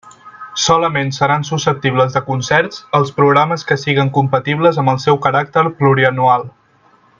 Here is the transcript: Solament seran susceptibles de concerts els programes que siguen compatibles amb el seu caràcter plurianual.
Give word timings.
Solament 0.61 1.11
seran 1.17 1.43
susceptibles 1.49 2.15
de 2.15 2.23
concerts 2.29 2.81
els 3.01 3.13
programes 3.19 3.67
que 3.73 3.79
siguen 3.83 4.11
compatibles 4.17 4.83
amb 4.85 4.95
el 4.95 4.99
seu 5.05 5.21
caràcter 5.27 5.67
plurianual. 5.83 6.49